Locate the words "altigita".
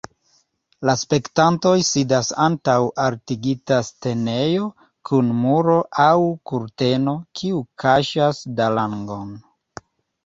3.03-3.77